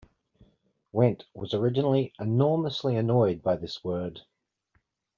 [0.91, 4.21] Went was originally enormously annoyed by this word.